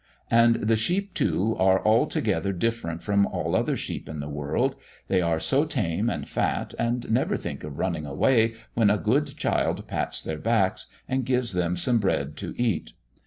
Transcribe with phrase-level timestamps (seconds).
[0.31, 4.75] And the sheep, too, are altogether different from all other sheep in the world;
[5.09, 9.37] they are so tame and fat, and never think of running away when a good
[9.37, 12.93] child pats their backs, and gives them some bread to eat.